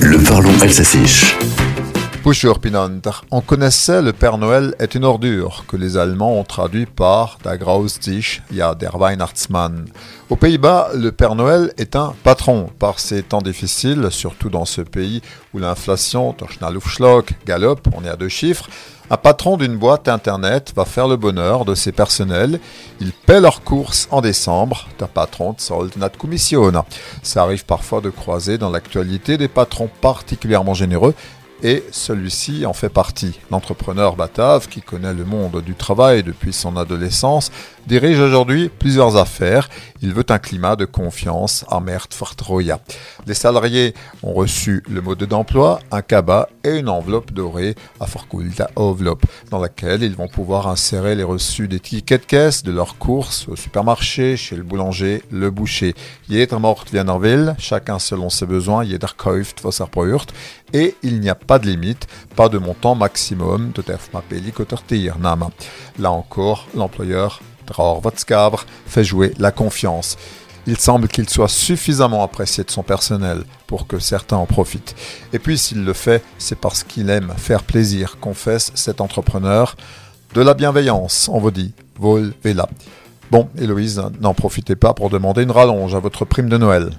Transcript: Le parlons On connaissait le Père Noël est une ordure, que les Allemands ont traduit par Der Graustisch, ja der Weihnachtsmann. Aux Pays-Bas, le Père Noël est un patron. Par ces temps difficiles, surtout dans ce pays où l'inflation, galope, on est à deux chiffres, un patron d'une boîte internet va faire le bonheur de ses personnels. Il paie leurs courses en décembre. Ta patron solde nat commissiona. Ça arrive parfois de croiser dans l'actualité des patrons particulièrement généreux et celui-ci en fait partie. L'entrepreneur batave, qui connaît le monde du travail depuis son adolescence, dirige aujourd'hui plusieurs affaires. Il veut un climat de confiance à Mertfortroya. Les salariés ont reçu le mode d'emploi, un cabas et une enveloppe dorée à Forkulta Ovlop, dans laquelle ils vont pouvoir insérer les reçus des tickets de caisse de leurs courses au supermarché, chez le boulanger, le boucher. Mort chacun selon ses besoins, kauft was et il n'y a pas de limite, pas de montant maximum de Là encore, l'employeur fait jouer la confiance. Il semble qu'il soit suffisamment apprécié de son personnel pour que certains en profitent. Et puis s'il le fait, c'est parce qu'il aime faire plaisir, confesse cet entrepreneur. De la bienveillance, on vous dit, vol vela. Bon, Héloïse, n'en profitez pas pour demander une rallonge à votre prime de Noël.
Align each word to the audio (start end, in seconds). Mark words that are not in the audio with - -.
Le 0.00 0.16
parlons 0.24 0.50
On 3.30 3.40
connaissait 3.40 4.02
le 4.02 4.12
Père 4.12 4.36
Noël 4.36 4.74
est 4.78 4.94
une 4.94 5.04
ordure, 5.04 5.64
que 5.66 5.78
les 5.78 5.96
Allemands 5.96 6.38
ont 6.38 6.44
traduit 6.44 6.84
par 6.84 7.38
Der 7.42 7.56
Graustisch, 7.56 8.42
ja 8.52 8.74
der 8.74 9.00
Weihnachtsmann. 9.00 9.86
Aux 10.28 10.36
Pays-Bas, 10.36 10.90
le 10.94 11.12
Père 11.12 11.34
Noël 11.34 11.72
est 11.78 11.96
un 11.96 12.14
patron. 12.22 12.68
Par 12.78 13.00
ces 13.00 13.22
temps 13.22 13.40
difficiles, 13.40 14.08
surtout 14.10 14.50
dans 14.50 14.66
ce 14.66 14.82
pays 14.82 15.22
où 15.54 15.58
l'inflation, 15.58 16.36
galope, 17.46 17.88
on 17.96 18.04
est 18.04 18.10
à 18.10 18.16
deux 18.16 18.28
chiffres, 18.28 18.68
un 19.12 19.16
patron 19.16 19.56
d'une 19.56 19.76
boîte 19.76 20.06
internet 20.06 20.72
va 20.76 20.84
faire 20.84 21.08
le 21.08 21.16
bonheur 21.16 21.64
de 21.64 21.74
ses 21.74 21.90
personnels. 21.90 22.60
Il 23.00 23.12
paie 23.12 23.40
leurs 23.40 23.64
courses 23.64 24.06
en 24.12 24.20
décembre. 24.20 24.86
Ta 24.98 25.08
patron 25.08 25.56
solde 25.58 25.96
nat 25.96 26.10
commissiona. 26.10 26.84
Ça 27.24 27.42
arrive 27.42 27.64
parfois 27.64 28.00
de 28.00 28.10
croiser 28.10 28.56
dans 28.56 28.70
l'actualité 28.70 29.36
des 29.36 29.48
patrons 29.48 29.90
particulièrement 30.00 30.74
généreux 30.74 31.14
et 31.62 31.84
celui-ci 31.90 32.66
en 32.66 32.72
fait 32.72 32.88
partie. 32.88 33.38
L'entrepreneur 33.50 34.16
batave, 34.16 34.68
qui 34.68 34.82
connaît 34.82 35.14
le 35.14 35.24
monde 35.24 35.62
du 35.62 35.74
travail 35.74 36.22
depuis 36.22 36.52
son 36.52 36.76
adolescence, 36.76 37.50
dirige 37.86 38.20
aujourd'hui 38.20 38.68
plusieurs 38.68 39.16
affaires. 39.16 39.68
Il 40.02 40.14
veut 40.14 40.24
un 40.28 40.38
climat 40.38 40.76
de 40.76 40.84
confiance 40.84 41.64
à 41.68 41.80
Mertfortroya. 41.80 42.80
Les 43.26 43.34
salariés 43.34 43.94
ont 44.22 44.32
reçu 44.32 44.82
le 44.88 45.02
mode 45.02 45.24
d'emploi, 45.24 45.80
un 45.90 46.02
cabas 46.02 46.46
et 46.64 46.78
une 46.78 46.88
enveloppe 46.88 47.32
dorée 47.32 47.74
à 48.00 48.06
Forkulta 48.06 48.70
Ovlop, 48.76 49.20
dans 49.50 49.58
laquelle 49.58 50.02
ils 50.02 50.14
vont 50.14 50.28
pouvoir 50.28 50.68
insérer 50.68 51.14
les 51.14 51.24
reçus 51.24 51.68
des 51.68 51.80
tickets 51.80 52.22
de 52.22 52.26
caisse 52.26 52.62
de 52.62 52.72
leurs 52.72 52.98
courses 52.98 53.46
au 53.48 53.56
supermarché, 53.56 54.36
chez 54.36 54.56
le 54.56 54.62
boulanger, 54.62 55.22
le 55.30 55.50
boucher. 55.50 55.94
Mort 56.60 56.84
chacun 57.58 57.98
selon 57.98 58.28
ses 58.28 58.46
besoins, 58.46 58.84
kauft 59.16 59.64
was 59.64 59.80
et 60.72 60.94
il 61.02 61.20
n'y 61.20 61.28
a 61.28 61.34
pas 61.50 61.58
de 61.58 61.66
limite, 61.66 62.06
pas 62.36 62.48
de 62.48 62.58
montant 62.58 62.94
maximum 62.94 63.72
de 63.74 63.82
Là 65.98 66.12
encore, 66.12 66.68
l'employeur 66.76 67.40
fait 68.86 69.02
jouer 69.02 69.34
la 69.36 69.50
confiance. 69.50 70.16
Il 70.68 70.78
semble 70.78 71.08
qu'il 71.08 71.28
soit 71.28 71.48
suffisamment 71.48 72.22
apprécié 72.22 72.62
de 72.62 72.70
son 72.70 72.84
personnel 72.84 73.42
pour 73.66 73.88
que 73.88 73.98
certains 73.98 74.36
en 74.36 74.46
profitent. 74.46 74.94
Et 75.32 75.40
puis 75.40 75.58
s'il 75.58 75.84
le 75.84 75.92
fait, 75.92 76.22
c'est 76.38 76.56
parce 76.56 76.84
qu'il 76.84 77.10
aime 77.10 77.34
faire 77.36 77.64
plaisir, 77.64 78.18
confesse 78.20 78.70
cet 78.76 79.00
entrepreneur. 79.00 79.74
De 80.34 80.42
la 80.42 80.54
bienveillance, 80.54 81.28
on 81.32 81.40
vous 81.40 81.50
dit, 81.50 81.74
vol 81.98 82.32
vela. 82.44 82.68
Bon, 83.32 83.48
Héloïse, 83.58 84.00
n'en 84.20 84.34
profitez 84.34 84.76
pas 84.76 84.94
pour 84.94 85.10
demander 85.10 85.42
une 85.42 85.50
rallonge 85.50 85.96
à 85.96 85.98
votre 85.98 86.24
prime 86.24 86.48
de 86.48 86.58
Noël. 86.58 86.92